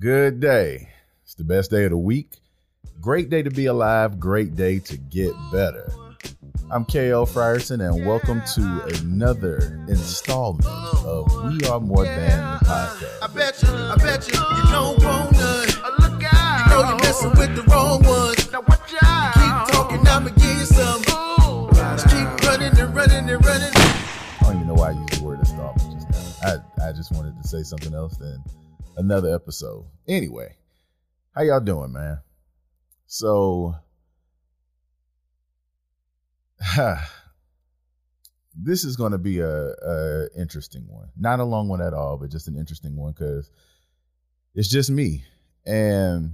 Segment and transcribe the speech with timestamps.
[0.00, 0.90] Good day.
[1.24, 2.38] It's the best day of the week.
[3.00, 4.20] Great day to be alive.
[4.20, 5.90] Great day to get better.
[6.70, 13.22] I'm KL Frierson, and welcome to another installment of We Are More Than the Podcast.
[13.22, 15.66] I bet you, I bet you, you don't want none.
[15.66, 16.68] Look out.
[16.68, 18.52] You know you're messing with the wrong ones.
[18.52, 19.34] Now watch out.
[19.34, 21.02] Keep talking, I'ma give you some.
[21.74, 23.72] Just keep running and running and running.
[23.74, 26.62] I don't even know why I used the word installment just now.
[26.78, 28.40] I, I just wanted to say something else than
[28.98, 29.86] another episode.
[30.06, 30.54] Anyway,
[31.34, 32.18] how y'all doing, man?
[33.06, 33.74] So,
[38.54, 41.08] this is going to be a, a interesting one.
[41.16, 43.50] Not a long one at all, but just an interesting one because
[44.54, 45.24] it's just me,
[45.64, 46.32] and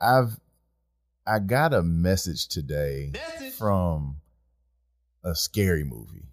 [0.00, 0.38] I've
[1.26, 3.12] I got a message today
[3.56, 4.16] from
[5.22, 6.26] a scary movie.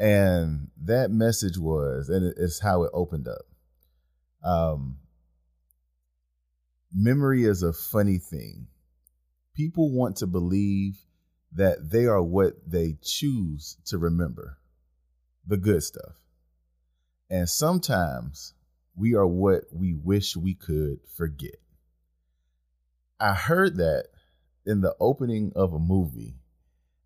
[0.00, 3.42] And that message was, and it's how it opened up.
[4.42, 4.96] Um,
[6.90, 8.68] memory is a funny thing.
[9.54, 10.96] People want to believe
[11.52, 14.56] that they are what they choose to remember,
[15.46, 16.14] the good stuff.
[17.28, 18.54] And sometimes
[18.96, 21.56] we are what we wish we could forget.
[23.20, 24.06] I heard that
[24.64, 26.36] in the opening of a movie,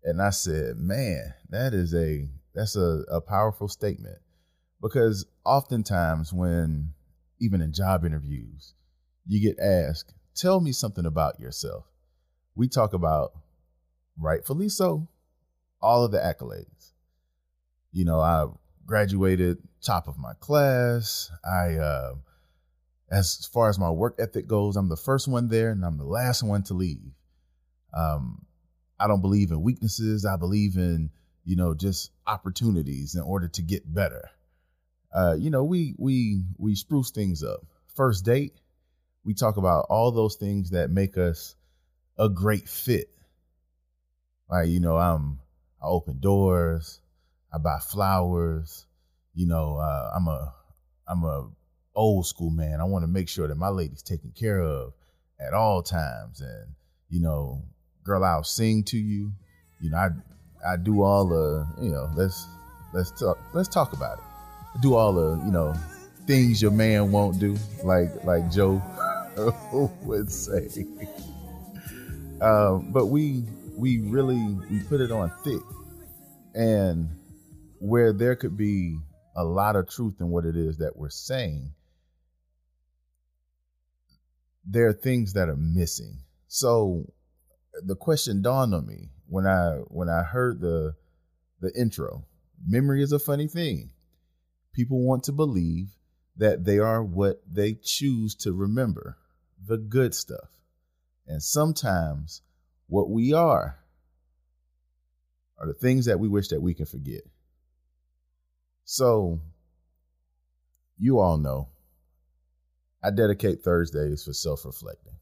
[0.01, 4.17] and I said, man, that is a that's a, a powerful statement.
[4.81, 6.93] Because oftentimes when
[7.39, 8.73] even in job interviews,
[9.27, 11.85] you get asked, tell me something about yourself.
[12.55, 13.33] We talk about,
[14.17, 15.07] rightfully so,
[15.81, 16.93] all of the accolades.
[17.91, 18.47] You know, I
[18.85, 21.29] graduated top of my class.
[21.43, 22.13] I, uh,
[23.11, 26.05] as far as my work ethic goes, I'm the first one there and I'm the
[26.05, 27.11] last one to leave.
[27.93, 28.45] Um,
[28.99, 30.25] I don't believe in weaknesses.
[30.25, 31.09] I believe in,
[31.45, 34.29] you know, just opportunities in order to get better.
[35.13, 37.61] Uh, you know, we we we spruce things up.
[37.93, 38.53] First date,
[39.23, 41.55] we talk about all those things that make us
[42.17, 43.09] a great fit.
[44.49, 45.39] Like, you know, I'm
[45.81, 46.99] I open doors,
[47.53, 48.85] I buy flowers,
[49.33, 50.53] you know, uh, I'm a
[51.07, 51.47] I'm a
[51.95, 52.81] old school man.
[52.81, 54.93] I want to make sure that my lady's taken care of
[55.39, 56.41] at all times.
[56.41, 56.75] And,
[57.09, 57.63] you know,
[58.03, 59.31] girl, I'll sing to you.
[59.79, 60.09] You know, I
[60.65, 62.47] I do all the, you know, let's
[62.93, 64.23] let's talk let's talk about it.
[64.75, 65.73] I do all the, you know,
[66.25, 68.81] things your man won't do, like like Joe
[70.03, 70.85] would say.
[72.41, 73.43] Um, but we
[73.75, 75.61] we really we put it on thick,
[76.53, 77.09] and
[77.79, 78.97] where there could be
[79.35, 81.71] a lot of truth in what it is that we're saying,
[84.65, 86.19] there are things that are missing.
[86.47, 87.13] So
[87.83, 90.95] the question dawned on me when I when I heard the
[91.61, 92.25] the intro.
[92.65, 93.91] Memory is a funny thing.
[94.73, 95.89] People want to believe
[96.37, 99.17] that they are what they choose to remember,
[99.65, 100.49] the good stuff.
[101.27, 102.41] And sometimes
[102.87, 103.79] what we are
[105.57, 107.21] are the things that we wish that we can forget.
[108.83, 109.39] So
[110.97, 111.69] you all know
[113.03, 115.13] I dedicate Thursdays for self-reflecting.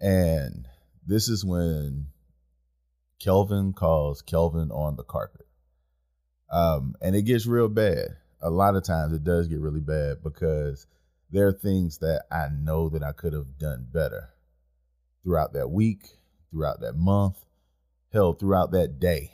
[0.00, 0.66] And
[1.06, 2.08] this is when
[3.18, 5.46] Kelvin calls Kelvin on the carpet.
[6.50, 8.16] Um, and it gets real bad.
[8.40, 10.86] A lot of times it does get really bad because
[11.30, 14.30] there are things that I know that I could have done better
[15.24, 16.06] throughout that week,
[16.50, 17.44] throughout that month,
[18.12, 19.32] hell, throughout that day.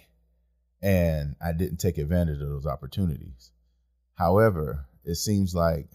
[0.81, 3.50] And I didn't take advantage of those opportunities.
[4.14, 5.88] However, it seems like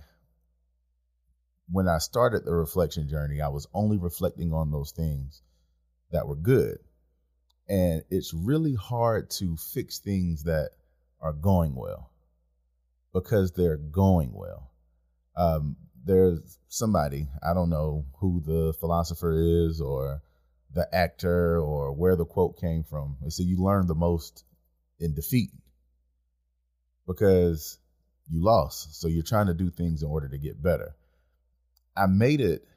[1.69, 5.41] when I started the reflection journey, I was only reflecting on those things
[6.11, 6.77] that were good.
[7.69, 10.71] And it's really hard to fix things that
[11.19, 12.11] are going well
[13.13, 14.71] because they're going well.
[15.35, 15.75] Um,
[16.05, 20.21] there's somebody, I don't know who the philosopher is or
[20.73, 23.17] the actor or where the quote came from.
[23.21, 24.45] They say you learn the most
[24.99, 25.51] in defeat
[27.05, 27.77] because
[28.29, 28.99] you lost.
[28.99, 30.95] So you're trying to do things in order to get better.
[31.95, 32.67] I made it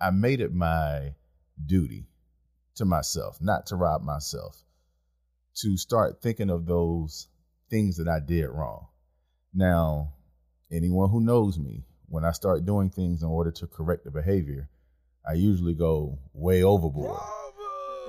[0.00, 1.14] I made it my
[1.64, 2.06] duty
[2.76, 4.62] to myself, not to rob myself,
[5.56, 7.28] to start thinking of those
[7.70, 8.86] things that I did wrong.
[9.54, 10.12] Now,
[10.70, 14.68] anyone who knows me, when I start doing things in order to correct the behavior,
[15.26, 17.18] I usually go way overboard.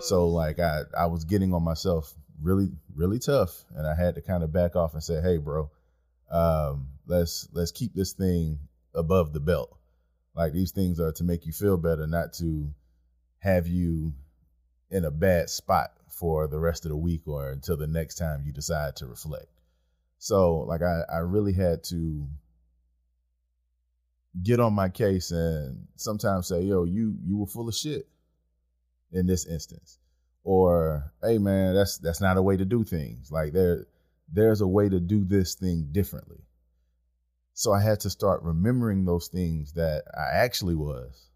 [0.02, 4.22] So like I I was getting on myself really really tough and I had to
[4.22, 5.70] kind of back off and say, "Hey, bro,
[6.30, 8.60] um, let's let's keep this thing
[8.96, 9.78] above the belt.
[10.36, 12.74] Like these things are to make you feel better, not to
[13.40, 14.14] have you
[14.94, 18.44] in a bad spot for the rest of the week or until the next time
[18.46, 19.48] you decide to reflect.
[20.20, 22.28] So like I, I really had to
[24.42, 28.08] get on my case and sometimes say, "Yo, you you were full of shit."
[29.12, 30.00] In this instance,
[30.44, 33.32] or hey man, that's that's not a way to do things.
[33.32, 33.86] Like there
[34.32, 36.42] there's a way to do this thing differently.
[37.54, 41.30] So I had to start remembering those things that I actually was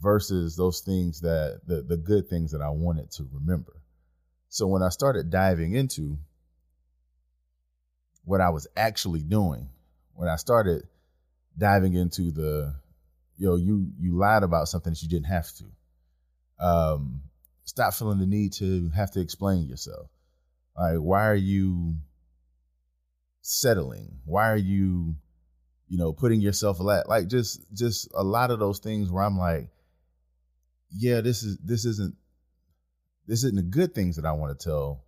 [0.00, 3.72] versus those things that the the good things that I wanted to remember.
[4.48, 6.18] So when I started diving into
[8.24, 9.68] what I was actually doing,
[10.14, 10.82] when I started
[11.56, 12.74] diving into the
[13.38, 15.64] yo, you you lied about something that you didn't have to.
[16.58, 17.22] Um,
[17.64, 20.08] stop feeling the need to have to explain yourself.
[20.78, 21.96] Like, why are you
[23.42, 24.18] settling?
[24.24, 25.16] Why are you,
[25.88, 29.38] you know, putting yourself like like just just a lot of those things where I'm
[29.38, 29.68] like,
[30.90, 32.14] yeah, this is this isn't
[33.26, 35.04] this isn't the good things that I want to tell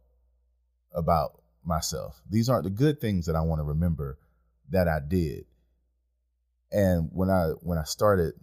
[0.95, 2.21] about myself.
[2.29, 4.19] These aren't the good things that I want to remember
[4.71, 5.45] that I did.
[6.73, 8.35] And when I when I started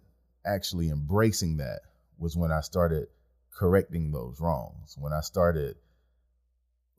[0.45, 1.81] actually embracing that
[2.17, 3.07] was when I started
[3.53, 4.95] correcting those wrongs.
[4.97, 5.75] When I started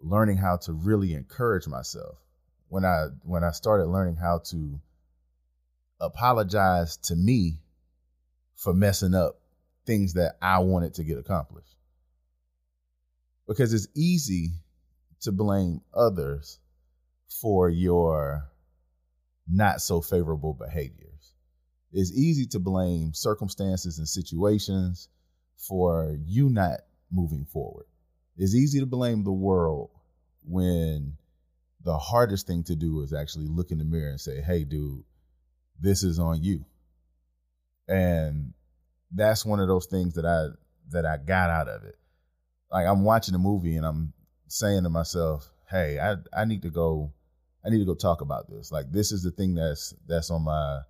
[0.02, 2.16] learning how to really encourage myself.
[2.68, 4.80] When I when I started learning how to
[6.00, 7.60] apologize to me
[8.54, 9.40] for messing up
[9.86, 11.76] things that I wanted to get accomplished.
[13.46, 14.52] Because it's easy
[15.20, 16.58] to blame others
[17.40, 18.48] for your
[19.48, 21.32] not so favorable behaviors.
[21.92, 25.08] It's easy to blame circumstances and situations
[25.56, 26.80] for you not
[27.10, 27.86] moving forward.
[28.36, 29.90] It's easy to blame the world
[30.44, 31.16] when
[31.84, 35.04] the hardest thing to do is actually look in the mirror and say, hey, dude,
[35.80, 36.64] this is on you.
[37.88, 38.52] And
[39.12, 40.48] that's one of those things that I
[40.90, 41.96] that I got out of it.
[42.70, 44.12] Like I'm watching a movie and I'm
[44.48, 47.12] saying to myself, "Hey, I I need to go
[47.64, 48.70] I need to go talk about this.
[48.70, 50.80] Like this is the thing that's that's on my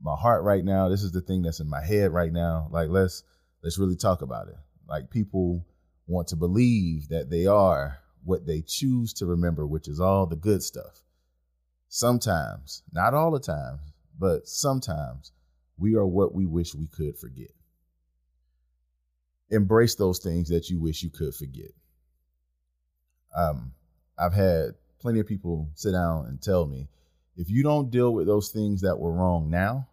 [0.00, 0.88] my heart right now.
[0.88, 2.68] This is the thing that's in my head right now.
[2.70, 3.22] Like let's
[3.62, 4.56] let's really talk about it.
[4.88, 5.64] Like people
[6.08, 10.36] want to believe that they are what they choose to remember, which is all the
[10.36, 11.02] good stuff.
[11.88, 13.78] Sometimes, not all the time,
[14.18, 15.32] but sometimes
[15.78, 17.50] we are what we wish we could forget.
[19.50, 21.70] Embrace those things that you wish you could forget.
[23.36, 23.72] Um,
[24.18, 26.88] I've had plenty of people sit down and tell me
[27.36, 29.88] if you don't deal with those things that were wrong now,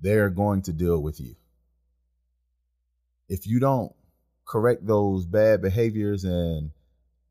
[0.00, 1.34] they're going to deal with you.
[3.28, 3.92] If you don't
[4.46, 6.70] correct those bad behaviors and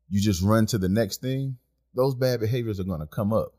[0.08, 1.56] you just run to the next thing,
[1.94, 3.54] those bad behaviors are going to come up.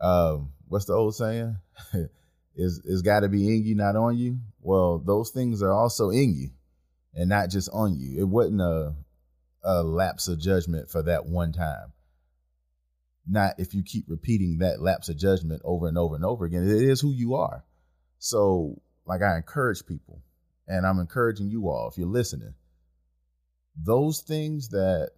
[0.00, 1.56] Um, what's the old saying?
[2.58, 4.40] is is got to be in you, not on you.
[4.60, 6.50] Well, those things are also in you,
[7.14, 8.18] and not just on you.
[8.18, 8.94] It wasn't a
[9.62, 11.92] a lapse of judgment for that one time.
[13.26, 16.64] Not if you keep repeating that lapse of judgment over and over and over again.
[16.64, 17.64] It is who you are.
[18.18, 20.20] So, like I encourage people,
[20.66, 22.54] and I'm encouraging you all if you're listening.
[23.80, 25.10] Those things that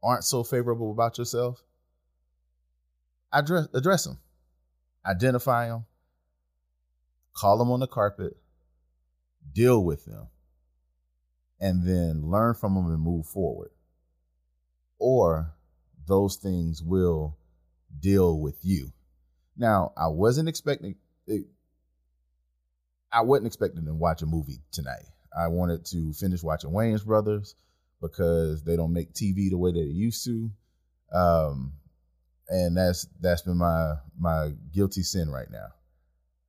[0.00, 1.60] aren't so favorable about yourself,
[3.32, 4.18] address address them,
[5.04, 5.86] identify them,
[7.36, 8.36] call them on the carpet,
[9.52, 10.28] deal with them,
[11.60, 13.70] and then learn from them and move forward.
[14.98, 15.54] Or
[16.06, 17.36] those things will
[18.00, 18.92] deal with you.
[19.56, 21.46] Now, I wasn't expecting it,
[23.12, 25.04] I wasn't expecting to watch a movie tonight.
[25.36, 27.54] I wanted to finish watching Wayans Brothers
[28.00, 30.50] because they don't make TV the way that they used to.
[31.12, 31.72] Um,
[32.48, 35.68] and that's that's been my my guilty sin right now.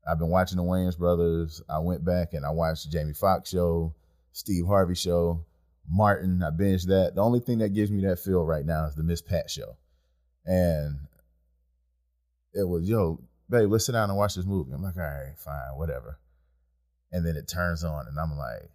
[0.09, 1.61] I've been watching the Wayans brothers.
[1.69, 3.93] I went back and I watched Jamie Foxx show,
[4.31, 5.45] Steve Harvey show,
[5.89, 6.41] Martin.
[6.41, 7.15] I binged that.
[7.15, 9.75] The only thing that gives me that feel right now is the Miss Pat show.
[10.45, 10.99] And
[12.53, 14.71] it was, yo, babe, let's sit down and watch this movie.
[14.71, 16.19] I'm like, all right, fine, whatever.
[17.11, 18.69] And then it turns on and I'm like,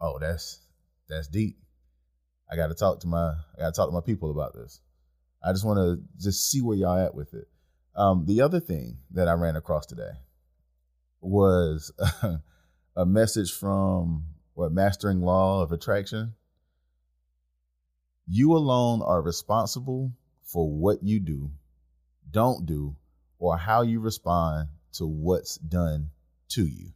[0.00, 0.60] oh, that's
[1.08, 1.58] that's deep.
[2.50, 4.80] I gotta talk to my I gotta talk to my people about this.
[5.42, 7.48] I just wanna just see where y'all at with it.
[7.94, 10.12] Um, the other thing that I ran across today,
[11.20, 11.92] was
[12.96, 16.34] a message from what mastering law of attraction.
[18.26, 21.50] You alone are responsible for what you do,
[22.30, 22.96] don't do,
[23.38, 26.10] or how you respond to what's done
[26.48, 26.92] to you.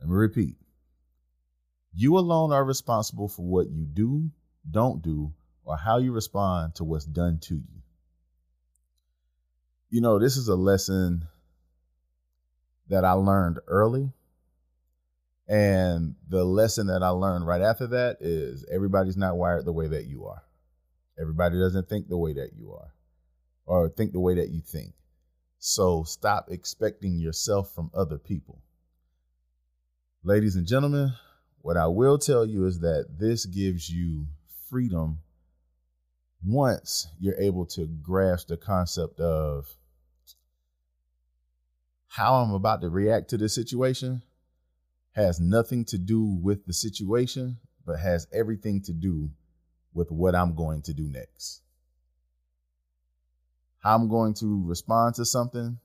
[0.00, 0.56] Let me repeat.
[1.94, 4.30] You alone are responsible for what you do,
[4.70, 5.32] don't do,
[5.64, 7.82] or how you respond to what's done to you.
[9.90, 11.26] You know, this is a lesson
[12.88, 14.12] that I learned early.
[15.48, 19.86] And the lesson that I learned right after that is everybody's not wired the way
[19.88, 20.42] that you are.
[21.20, 22.92] Everybody doesn't think the way that you are
[23.64, 24.92] or think the way that you think.
[25.58, 28.60] So stop expecting yourself from other people.
[30.22, 31.12] Ladies and gentlemen,
[31.60, 34.26] what I will tell you is that this gives you
[34.68, 35.18] freedom
[36.44, 39.76] once you're able to grasp the concept of
[42.16, 44.22] how I'm about to react to this situation
[45.12, 49.28] has nothing to do with the situation, but has everything to do
[49.92, 51.60] with what I'm going to do next.
[53.80, 55.78] How I'm going to respond to something,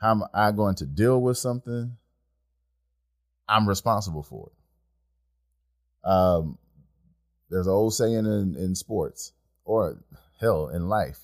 [0.00, 1.96] how am I going to deal with something,
[3.48, 6.08] I'm responsible for it.
[6.10, 6.58] Um,
[7.50, 9.32] there's an old saying in, in sports,
[9.64, 10.02] or
[10.40, 11.20] hell, in life.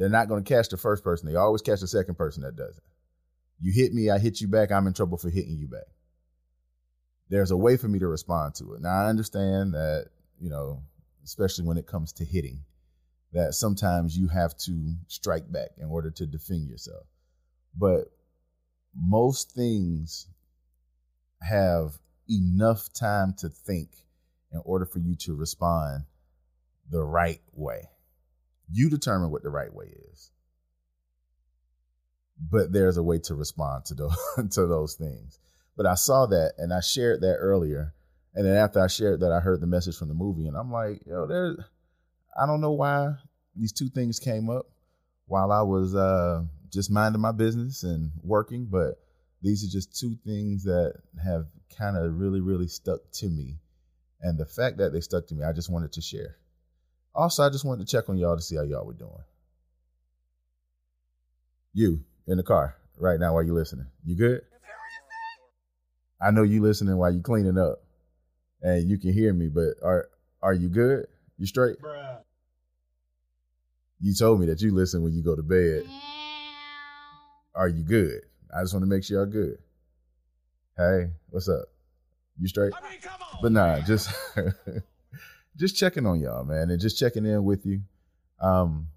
[0.00, 1.28] They're not going to catch the first person.
[1.28, 2.82] They always catch the second person that does it.
[3.60, 5.88] You hit me, I hit you back, I'm in trouble for hitting you back.
[7.28, 8.80] There's a way for me to respond to it.
[8.80, 10.06] Now, I understand that,
[10.40, 10.80] you know,
[11.22, 12.60] especially when it comes to hitting,
[13.34, 17.04] that sometimes you have to strike back in order to defend yourself.
[17.76, 18.04] But
[18.98, 20.28] most things
[21.42, 23.90] have enough time to think
[24.50, 26.04] in order for you to respond
[26.88, 27.90] the right way.
[28.70, 30.30] You determine what the right way is.
[32.50, 34.16] But there's a way to respond to those
[34.52, 35.38] to those things.
[35.76, 37.94] But I saw that and I shared that earlier.
[38.34, 40.70] And then after I shared that, I heard the message from the movie, and I'm
[40.70, 41.56] like, yo, there
[42.40, 43.14] I don't know why
[43.56, 44.66] these two things came up
[45.26, 48.94] while I was uh, just minding my business and working, but
[49.42, 51.46] these are just two things that have
[51.76, 53.58] kind of really, really stuck to me.
[54.20, 56.36] And the fact that they stuck to me, I just wanted to share.
[57.14, 59.10] Also, I just wanted to check on y'all to see how y'all were doing.
[61.72, 63.86] You in the car right now while you listening.
[64.04, 64.42] You good?
[66.20, 67.82] I know you listening while you cleaning up,
[68.62, 69.48] and you can hear me.
[69.48, 70.08] But are
[70.42, 71.06] are you good?
[71.38, 71.80] You straight?
[71.80, 72.18] Bruh.
[74.00, 75.84] You told me that you listen when you go to bed.
[77.54, 78.22] Are you good?
[78.54, 79.58] I just want to make sure y'all good.
[80.76, 81.66] Hey, what's up?
[82.40, 82.72] You straight?
[82.74, 82.98] I mean,
[83.42, 84.10] but nah, just
[85.60, 87.82] just checking on y'all, man, and just checking in with you.
[88.40, 88.88] Um,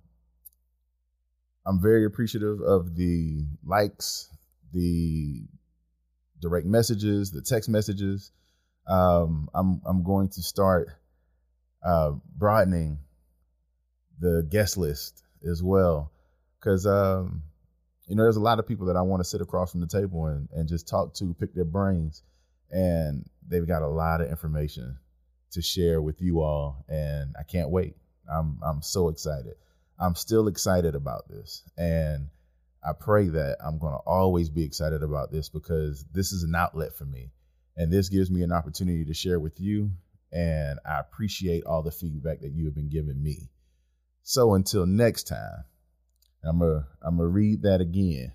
[1.65, 4.29] I'm very appreciative of the likes,
[4.71, 5.43] the
[6.41, 8.31] direct messages, the text messages.
[8.87, 10.87] Um, I'm I'm going to start
[11.85, 12.99] uh, broadening
[14.19, 16.11] the guest list as well,
[16.59, 17.43] because um,
[18.07, 19.87] you know, there's a lot of people that I want to sit across from the
[19.87, 22.23] table and, and just talk to, pick their brains.
[22.71, 24.97] And they've got a lot of information
[25.53, 26.85] to share with you all.
[26.87, 27.95] And I can't wait.
[28.31, 29.55] I'm I'm so excited.
[29.99, 31.63] I'm still excited about this.
[31.77, 32.29] And
[32.85, 36.95] I pray that I'm gonna always be excited about this because this is an outlet
[36.95, 37.31] for me.
[37.75, 39.91] And this gives me an opportunity to share with you.
[40.31, 43.49] And I appreciate all the feedback that you have been giving me.
[44.23, 45.63] So until next time.
[46.43, 48.33] I'm gonna I'm gonna read that again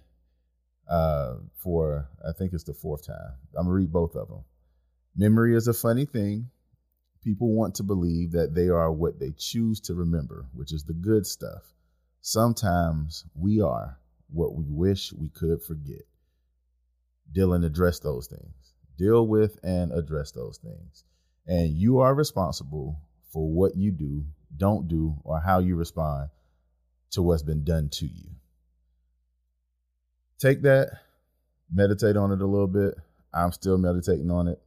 [0.88, 3.32] uh, for I think it's the fourth time.
[3.56, 4.44] I'm gonna read both of them.
[5.16, 6.50] Memory is a funny thing.
[7.22, 10.92] People want to believe that they are what they choose to remember, which is the
[10.94, 11.62] good stuff.
[12.20, 13.98] Sometimes we are
[14.30, 16.02] what we wish we could forget.
[17.32, 18.75] Deal and address those things.
[18.96, 21.04] Deal with and address those things.
[21.46, 23.00] And you are responsible
[23.32, 24.25] for what you do,
[24.56, 26.30] don't do, or how you respond
[27.10, 28.30] to what's been done to you.
[30.38, 30.90] Take that,
[31.72, 32.94] meditate on it a little bit.
[33.32, 34.60] I'm still meditating on it.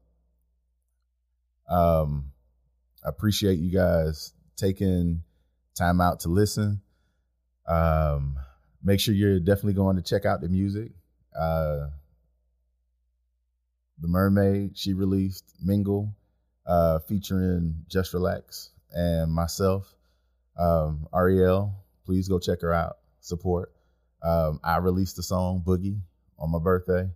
[1.69, 2.31] Um,
[3.03, 5.23] I appreciate you guys taking
[5.75, 6.81] time out to listen.
[7.67, 8.37] Um,
[8.83, 10.91] make sure you're definitely going to check out the music.
[11.37, 11.87] Uh,
[13.99, 16.13] the Mermaid, she released Mingle,
[16.65, 19.93] uh, featuring Just Relax and myself,
[20.57, 22.97] um, Ariel please go check her out.
[23.21, 23.71] Support.
[24.21, 25.99] Um, I released the song Boogie
[26.37, 27.09] on my birthday.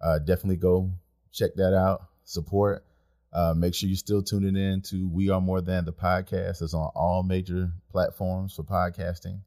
[0.00, 0.90] Uh, definitely go
[1.32, 2.04] check that out.
[2.24, 2.84] Support.
[3.32, 6.60] Uh, make sure you're still tuning in to We Are More Than the podcast.
[6.60, 9.40] It's on all major platforms for podcasting.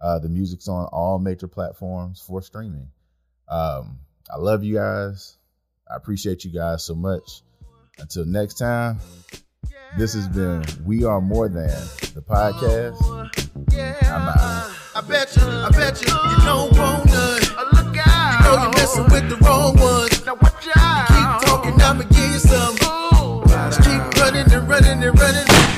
[0.00, 2.88] Uh, the music's on all major platforms for streaming.
[3.48, 5.38] Um, I love you guys.
[5.90, 7.42] I appreciate you guys so much.
[7.98, 8.98] Until next time,
[9.96, 11.70] this has been We Are More Than
[12.14, 13.00] the podcast.
[14.04, 14.76] I'm out.
[14.94, 17.42] I bet you, I bet you, you don't want none.
[17.42, 20.51] You know you're messing with the wrong ones.
[24.92, 25.71] running and running.